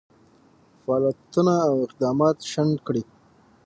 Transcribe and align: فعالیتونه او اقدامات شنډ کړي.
فعالیتونه 0.83 1.53
او 1.67 1.73
اقدامات 1.85 2.37
شنډ 2.51 2.75
کړي. 2.87 3.03